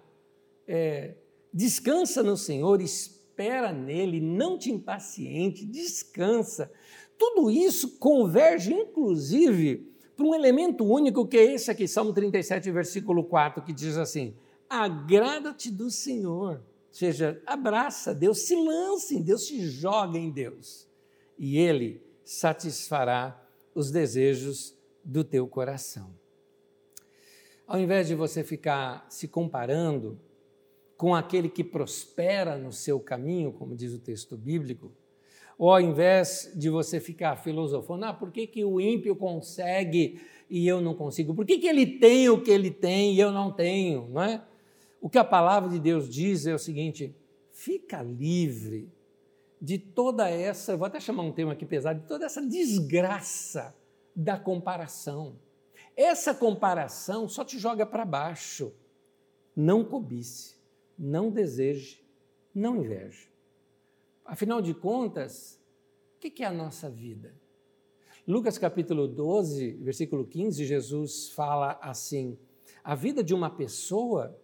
[0.67, 1.15] É,
[1.53, 6.71] descansa no Senhor, espera nele, não te impaciente, descansa.
[7.17, 13.23] Tudo isso converge, inclusive, para um elemento único que é esse aqui, Salmo 37, versículo
[13.23, 14.35] 4, que diz assim:
[14.69, 16.63] Agrada-te do Senhor, ou
[16.93, 20.87] seja, abraça Deus, se lance em Deus, se joga em Deus,
[21.37, 23.41] e Ele satisfará
[23.73, 26.09] os desejos do teu coração.
[27.67, 30.19] Ao invés de você ficar se comparando
[30.97, 34.91] com aquele que prospera no seu caminho, como diz o texto bíblico,
[35.57, 40.67] ou ao invés de você ficar filosofando, ah, por que, que o ímpio consegue e
[40.67, 41.33] eu não consigo?
[41.33, 44.09] Por que, que ele tem o que ele tem e eu não tenho?
[44.09, 44.43] Não é?
[44.99, 47.15] O que a palavra de Deus diz é o seguinte:
[47.51, 48.89] fica livre
[49.61, 53.73] de toda essa, vou até chamar um termo aqui pesado, de toda essa desgraça
[54.15, 55.37] da comparação.
[55.95, 58.73] Essa comparação só te joga para baixo.
[59.55, 60.55] Não cobice,
[60.97, 62.03] não deseje,
[62.53, 63.29] não inveje.
[64.23, 65.59] Afinal de contas,
[66.15, 67.33] o que é a nossa vida?
[68.27, 72.37] Lucas capítulo 12, versículo 15, Jesus fala assim:
[72.83, 74.35] a vida de uma pessoa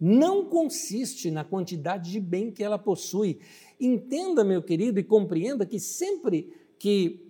[0.00, 3.40] não consiste na quantidade de bem que ela possui.
[3.80, 7.25] Entenda, meu querido, e compreenda que sempre que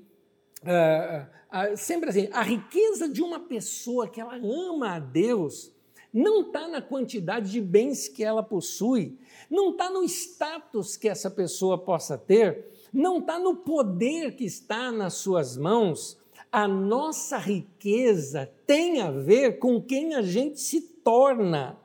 [0.63, 5.75] uh, uh, sempre assim, a riqueza de uma pessoa que ela ama a Deus
[6.13, 9.19] não está na quantidade de bens que ela possui,
[9.51, 14.91] não está no status que essa pessoa possa ter, não está no poder que está
[14.91, 16.19] nas suas mãos.
[16.51, 21.79] A nossa riqueza tem a ver com quem a gente se torna.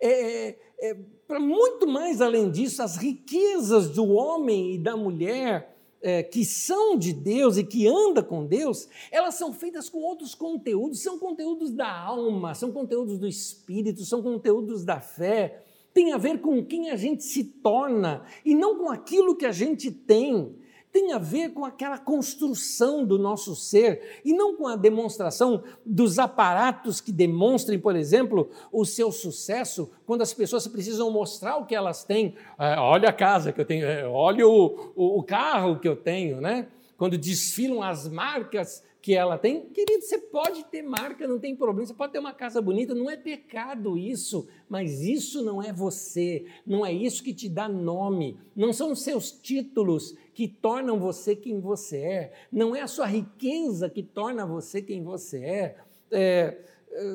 [0.00, 0.96] É, é, é
[1.28, 6.96] para muito mais além disso, as riquezas do homem e da mulher é, que são
[6.96, 11.70] de Deus e que anda com Deus, elas são feitas com outros conteúdos, são conteúdos
[11.70, 16.90] da alma, são conteúdos do espírito, são conteúdos da fé, tem a ver com quem
[16.90, 20.54] a gente se torna e não com aquilo que a gente tem
[20.92, 26.18] tem a ver com aquela construção do nosso ser e não com a demonstração dos
[26.18, 31.74] aparatos que demonstrem, por exemplo, o seu sucesso, quando as pessoas precisam mostrar o que
[31.74, 32.34] elas têm.
[32.58, 35.96] É, olha a casa que eu tenho, é, olha o, o, o carro que eu
[35.96, 36.66] tenho, né?
[36.96, 39.68] Quando desfilam as marcas que ela tem.
[39.70, 43.10] Querido, você pode ter marca, não tem problema, você pode ter uma casa bonita, não
[43.10, 48.38] é pecado isso, mas isso não é você, não é isso que te dá nome,
[48.54, 53.06] não são os seus títulos que tornam você quem você é, não é a sua
[53.06, 55.76] riqueza que torna você quem você é.
[56.10, 56.58] é,
[56.92, 57.14] é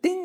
[0.00, 0.24] tem,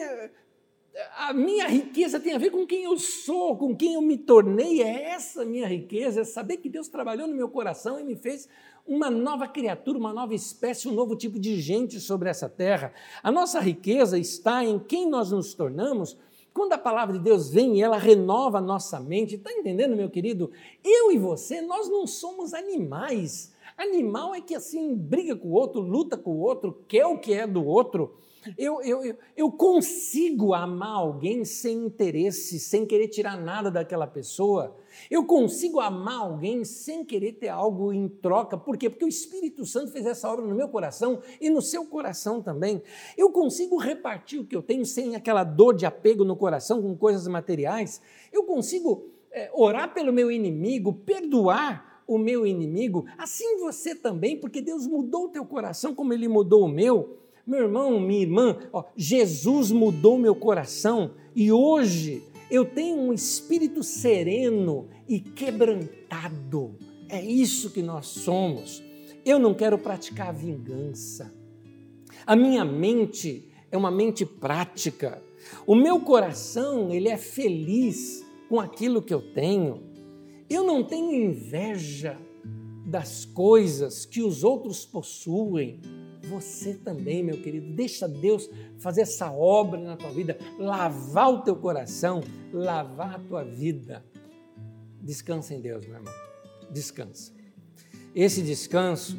[1.18, 4.82] a minha riqueza tem a ver com quem eu sou, com quem eu me tornei,
[4.82, 8.48] é essa minha riqueza, é saber que Deus trabalhou no meu coração e me fez
[8.86, 12.94] uma nova criatura, uma nova espécie, um novo tipo de gente sobre essa terra.
[13.22, 16.18] A nossa riqueza está em quem nós nos tornamos.
[16.54, 20.10] Quando a palavra de Deus vem e ela renova a nossa mente, está entendendo, meu
[20.10, 20.52] querido?
[20.84, 23.54] Eu e você, nós não somos animais.
[23.78, 27.34] Animal é que assim briga com o outro, luta com o outro, quer o que
[27.34, 28.16] é do outro.
[28.58, 34.76] Eu, eu, eu consigo amar alguém sem interesse, sem querer tirar nada daquela pessoa.
[35.10, 38.58] Eu consigo amar alguém sem querer ter algo em troca.
[38.58, 38.90] Por quê?
[38.90, 42.82] Porque o Espírito Santo fez essa obra no meu coração e no seu coração também.
[43.18, 46.96] Eu consigo repartir o que eu tenho sem aquela dor de apego no coração com
[46.96, 48.02] coisas materiais.
[48.32, 53.06] Eu consigo é, orar pelo meu inimigo, perdoar o meu inimigo.
[53.18, 57.23] Assim você também, porque Deus mudou o teu coração como ele mudou o meu.
[57.46, 63.84] Meu irmão, minha irmã, ó, Jesus mudou meu coração e hoje eu tenho um espírito
[63.84, 66.78] sereno e quebrantado.
[67.10, 68.82] É isso que nós somos.
[69.26, 71.34] Eu não quero praticar vingança.
[72.26, 75.22] A minha mente é uma mente prática.
[75.68, 79.84] O meu coração, ele é feliz com aquilo que eu tenho.
[80.50, 82.18] Eu não tenho inveja
[82.86, 85.82] das coisas que os outros possuem.
[86.34, 91.56] Você também, meu querido, deixa Deus fazer essa obra na tua vida, lavar o teu
[91.56, 94.04] coração, lavar a tua vida.
[95.00, 96.14] Descansa em Deus, meu irmão.
[96.72, 97.32] Descansa.
[98.16, 99.16] Esse descanso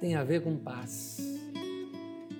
[0.00, 1.18] tem a ver com paz.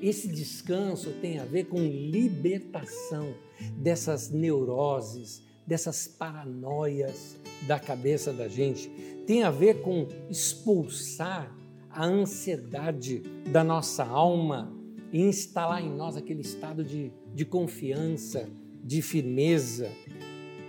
[0.02, 3.34] Esse descanso tem a ver com libertação
[3.76, 7.36] dessas neuroses, dessas paranoias
[7.68, 8.88] da cabeça da gente.
[9.26, 11.56] Tem a ver com expulsar
[11.98, 14.72] a ansiedade da nossa alma
[15.12, 18.48] e instalar em nós aquele estado de, de confiança,
[18.84, 19.90] de firmeza.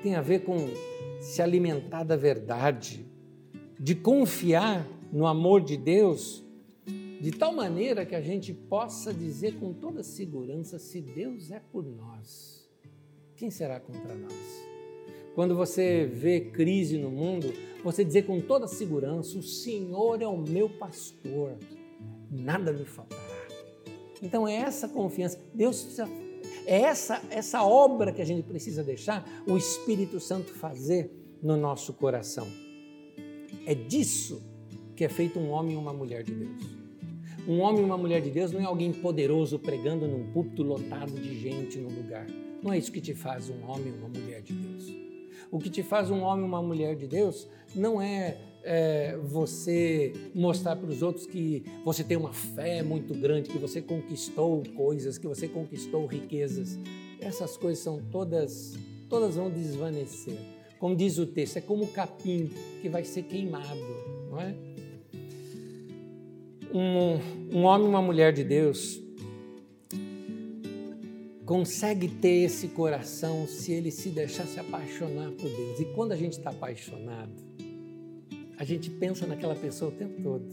[0.02, 0.58] Tem a ver com
[1.22, 3.06] se alimentar da verdade,
[3.80, 6.44] de confiar no amor de Deus
[7.22, 11.86] de tal maneira que a gente possa dizer com toda segurança: se Deus é por
[11.86, 12.68] nós,
[13.36, 14.69] quem será contra nós?
[15.40, 20.36] Quando você vê crise no mundo, você dizer com toda segurança: o Senhor é o
[20.36, 21.54] meu pastor,
[22.30, 23.48] nada me faltará.
[24.22, 26.10] Então é essa confiança, Deus precisa,
[26.66, 31.10] é essa, essa obra que a gente precisa deixar o Espírito Santo fazer
[31.42, 32.46] no nosso coração.
[33.66, 34.44] É disso
[34.94, 36.64] que é feito um homem e uma mulher de Deus.
[37.48, 41.14] Um homem e uma mulher de Deus não é alguém poderoso pregando num púlpito lotado
[41.14, 42.28] de gente no lugar.
[42.62, 45.09] Não é isso que te faz um homem e uma mulher de Deus.
[45.52, 50.76] O que te faz um homem uma mulher de Deus não é, é você mostrar
[50.76, 55.28] para os outros que você tem uma fé muito grande, que você conquistou coisas, que
[55.28, 56.78] você conquistou riquezas.
[57.20, 58.78] Essas coisas são todas,
[59.10, 60.38] todas vão desvanecer.
[60.78, 62.50] Como diz o texto, é como o capim
[62.82, 63.80] que vai ser queimado,
[64.30, 64.56] não é?
[66.74, 67.20] um,
[67.52, 69.02] um homem uma mulher de Deus
[71.50, 75.80] consegue ter esse coração se ele se deixar se apaixonar por Deus.
[75.80, 77.34] E quando a gente está apaixonado,
[78.56, 80.46] a gente pensa naquela pessoa o tempo todo.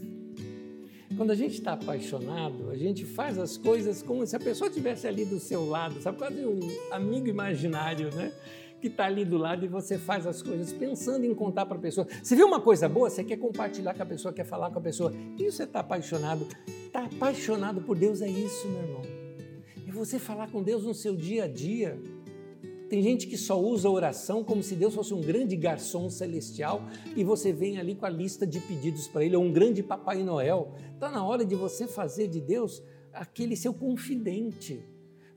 [1.15, 5.07] Quando a gente está apaixonado, a gente faz as coisas como se a pessoa estivesse
[5.07, 6.17] ali do seu lado, sabe?
[6.17, 6.59] Quase um
[6.91, 8.33] amigo imaginário, né?
[8.81, 11.81] que está ali do lado e você faz as coisas pensando em contar para a
[11.81, 12.07] pessoa.
[12.23, 13.07] Você viu uma coisa boa?
[13.07, 15.13] Você quer compartilhar com a pessoa, quer falar com a pessoa.
[15.37, 16.47] E você está apaixonado.
[16.87, 19.26] Está apaixonado por Deus, é isso, meu irmão.
[19.97, 21.99] Você falar com Deus no seu dia a dia.
[22.87, 26.83] Tem gente que só usa a oração como se Deus fosse um grande garçom celestial
[27.15, 30.21] e você vem ali com a lista de pedidos para Ele, ou um grande Papai
[30.21, 30.75] Noel.
[30.93, 34.79] Está na hora de você fazer de Deus aquele seu confidente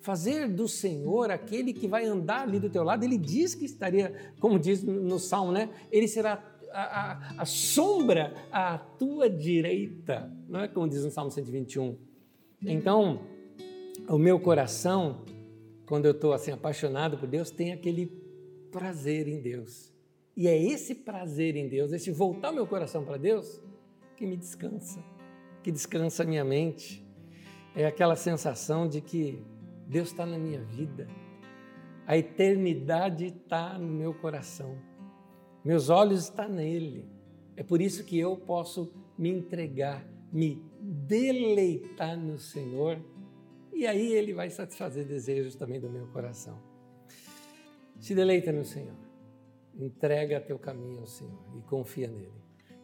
[0.00, 4.32] fazer do Senhor aquele que vai andar ali do teu lado, ele diz que estaria,
[4.40, 5.68] como diz no Salmo, né?
[5.92, 6.42] Ele será
[6.72, 11.98] a, a, a sombra à tua direita, não é como diz no Salmo 121.
[12.62, 13.20] Então,
[14.08, 15.24] o meu coração,
[15.86, 18.06] quando eu estou assim apaixonado por Deus, tem aquele
[18.70, 19.92] prazer em Deus.
[20.36, 23.60] E é esse prazer em Deus, esse voltar meu coração para Deus,
[24.16, 25.02] que me descansa,
[25.62, 27.04] que descansa a minha mente.
[27.74, 29.42] É aquela sensação de que
[29.86, 31.08] Deus está na minha vida.
[32.06, 34.76] A eternidade está no meu coração.
[35.64, 37.04] Meus olhos estão nele.
[37.56, 42.98] É por isso que eu posso me entregar, me deleitar no Senhor.
[43.80, 46.60] E aí ele vai satisfazer desejos também do meu coração.
[47.98, 48.96] Se deleita no Senhor.
[49.74, 52.30] Entrega teu caminho ao Senhor e confia nele.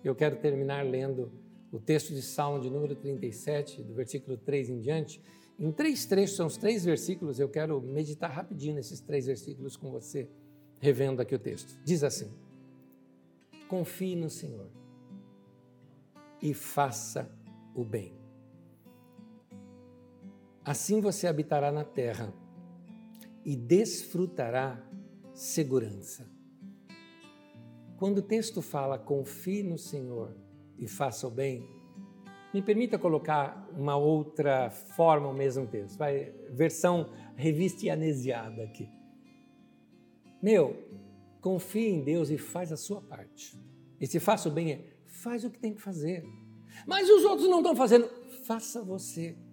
[0.03, 1.31] Eu quero terminar lendo
[1.71, 5.21] o texto de Salmo de número 37, do versículo 3 em diante
[5.59, 9.91] em três trechos, são os três versículos, eu quero meditar rapidinho nesses três versículos com
[9.91, 10.29] você,
[10.79, 11.79] revendo aqui o texto.
[11.83, 12.31] Diz assim:
[13.69, 14.71] Confie no Senhor
[16.43, 17.31] e faça
[17.75, 18.26] o bem.
[20.67, 22.35] Assim você habitará na terra
[23.45, 24.85] e desfrutará
[25.33, 26.29] segurança.
[27.97, 30.37] Quando o texto fala confie no Senhor
[30.77, 31.65] e faça o bem,
[32.53, 38.91] me permita colocar uma outra forma ao mesmo texto, vai, versão revista e anesiada aqui.
[40.43, 40.77] Meu,
[41.41, 43.57] confie em Deus e faz a sua parte.
[44.01, 46.25] E se faça o bem, é faz o que tem que fazer.
[46.89, 48.09] Mas os outros não estão fazendo,
[48.45, 49.46] faça você.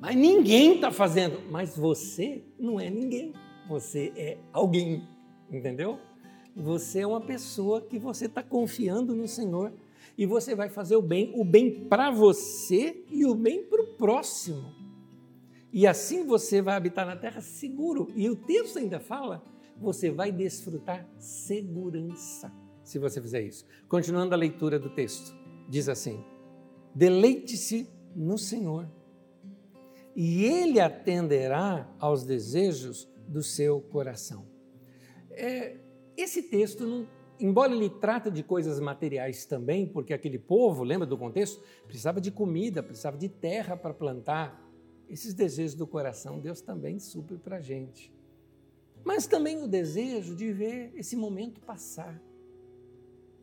[0.00, 3.34] Mas ninguém está fazendo, mas você não é ninguém.
[3.68, 5.06] Você é alguém,
[5.50, 5.98] entendeu?
[6.56, 9.72] Você é uma pessoa que você está confiando no Senhor
[10.16, 13.86] e você vai fazer o bem, o bem para você e o bem para o
[13.86, 14.74] próximo.
[15.72, 18.08] E assim você vai habitar na terra seguro.
[18.16, 19.44] E o texto ainda fala:
[19.76, 23.64] você vai desfrutar segurança se você fizer isso.
[23.88, 25.34] Continuando a leitura do texto,
[25.68, 26.24] diz assim:
[26.94, 28.88] deleite-se no Senhor,
[30.22, 34.46] e Ele atenderá aos desejos do seu coração.
[35.30, 35.78] É,
[36.14, 37.08] esse texto,
[37.38, 41.64] embora ele trata de coisas materiais também, porque aquele povo, lembra do contexto?
[41.86, 44.62] Precisava de comida, precisava de terra para plantar.
[45.08, 48.12] Esses desejos do coração, Deus também supre para a gente.
[49.02, 52.22] Mas também o desejo de ver esse momento passar.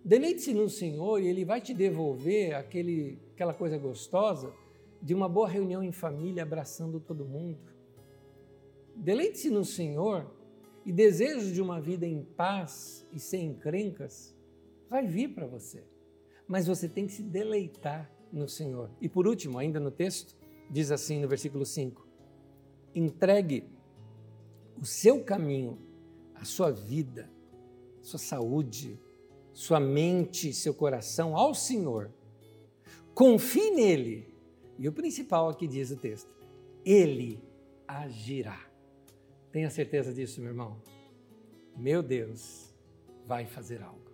[0.05, 4.53] Deleite-se no Senhor e Ele vai te devolver aquele, aquela coisa gostosa
[5.01, 7.59] de uma boa reunião em família, abraçando todo mundo.
[8.95, 10.29] Deleite-se no Senhor
[10.85, 14.35] e desejo de uma vida em paz e sem encrencas
[14.89, 15.83] vai vir para você.
[16.47, 18.89] Mas você tem que se deleitar no Senhor.
[19.01, 20.35] E por último, ainda no texto,
[20.69, 22.07] diz assim no versículo 5:
[22.95, 23.65] entregue
[24.79, 25.77] o seu caminho,
[26.33, 27.29] a sua vida,
[28.01, 28.99] sua saúde,
[29.53, 32.11] sua mente, seu coração ao Senhor.
[33.13, 34.26] Confie nele.
[34.77, 36.29] E o principal aqui diz o texto:
[36.85, 37.41] ele
[37.87, 38.59] agirá.
[39.51, 40.77] Tenha certeza disso, meu irmão.
[41.75, 42.73] Meu Deus
[43.25, 44.11] vai fazer algo.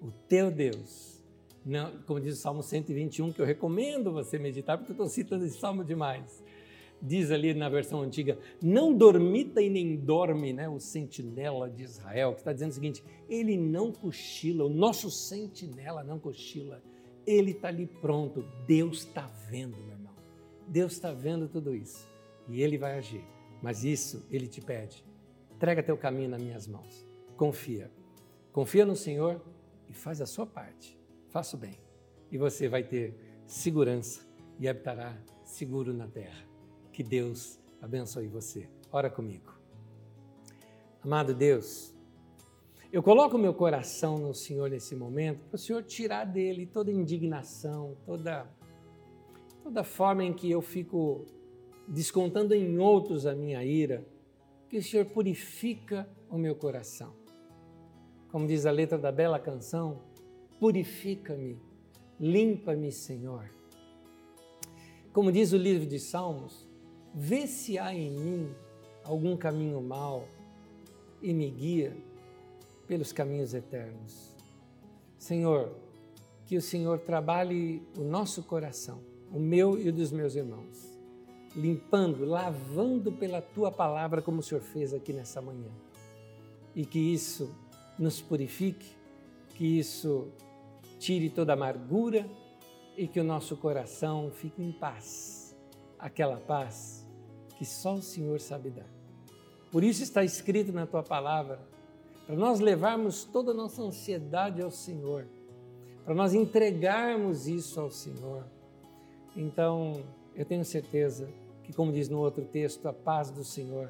[0.00, 1.22] O teu Deus,
[1.64, 5.44] não, como diz o Salmo 121, que eu recomendo você meditar, porque eu estou citando
[5.44, 6.42] esse salmo demais.
[7.00, 12.32] Diz ali na versão antiga: Não dormita e nem dorme né, o sentinela de Israel,
[12.32, 16.82] que está dizendo o seguinte: ele não cochila, o nosso sentinela não cochila,
[17.26, 18.44] ele está ali pronto.
[18.66, 19.97] Deus está vendo, meu.
[20.68, 22.06] Deus está vendo tudo isso
[22.46, 23.24] e ele vai agir.
[23.62, 25.04] Mas isso ele te pede.
[25.54, 27.06] Entrega teu caminho nas minhas mãos.
[27.36, 27.90] Confia.
[28.52, 29.42] Confia no Senhor
[29.88, 30.98] e faz a sua parte.
[31.30, 31.78] Faça o bem.
[32.30, 33.14] E você vai ter
[33.46, 34.20] segurança
[34.58, 36.44] e habitará seguro na terra.
[36.92, 38.68] Que Deus abençoe você.
[38.92, 39.54] Ora comigo.
[41.02, 41.94] Amado Deus,
[42.92, 47.96] eu coloco meu coração no Senhor nesse momento para o Senhor tirar dele toda indignação,
[48.04, 48.48] toda,
[49.68, 51.26] toda forma em que eu fico
[51.86, 54.02] descontando em outros a minha ira,
[54.66, 57.12] que o Senhor purifica o meu coração.
[58.30, 60.00] Como diz a letra da bela canção,
[60.58, 61.60] purifica-me,
[62.18, 63.50] limpa-me, Senhor.
[65.12, 66.66] Como diz o livro de Salmos,
[67.14, 68.54] vê se há em mim
[69.04, 70.26] algum caminho mau
[71.20, 71.94] e me guia
[72.86, 74.34] pelos caminhos eternos.
[75.18, 75.76] Senhor,
[76.46, 80.98] que o Senhor trabalhe o nosso coração, o meu e o dos meus irmãos
[81.58, 85.70] limpando, lavando pela tua palavra, como o Senhor fez aqui nessa manhã.
[86.74, 87.54] E que isso
[87.98, 88.86] nos purifique,
[89.54, 90.28] que isso
[90.98, 92.28] tire toda amargura
[92.96, 95.56] e que o nosso coração fique em paz,
[95.98, 97.06] aquela paz
[97.56, 98.88] que só o Senhor sabe dar.
[99.72, 101.60] Por isso está escrito na tua palavra,
[102.24, 105.26] para nós levarmos toda a nossa ansiedade ao Senhor,
[106.04, 108.44] para nós entregarmos isso ao Senhor.
[109.40, 111.32] Então, eu tenho certeza
[111.62, 113.88] que, como diz no outro texto, a paz do Senhor,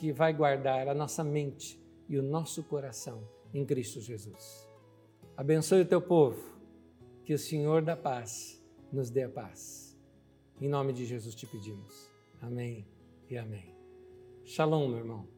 [0.00, 1.78] que vai guardar a nossa mente
[2.08, 3.22] e o nosso coração
[3.52, 4.66] em Cristo Jesus.
[5.36, 6.42] Abençoe o teu povo,
[7.22, 9.94] que o Senhor da paz nos dê a paz.
[10.58, 12.10] Em nome de Jesus te pedimos.
[12.40, 12.86] Amém
[13.28, 13.76] e amém.
[14.42, 15.28] Shalom, meu irmão.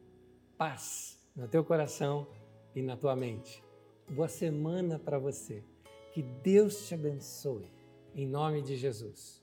[0.57, 2.25] Paz no teu coração
[2.73, 3.61] e na tua mente.
[4.09, 5.61] Boa semana para você.
[6.13, 7.69] Que Deus te abençoe.
[8.15, 9.40] Em nome de Jesus.